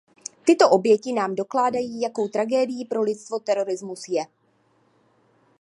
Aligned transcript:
Tyto 0.43 0.69
oběti 0.69 1.13
nám 1.13 1.35
dokládají, 1.35 2.01
jakou 2.01 2.27
tragedií 2.27 2.85
pro 2.85 3.01
lidstvo 3.01 3.39
terorismus 3.39 4.07
je. 4.09 4.25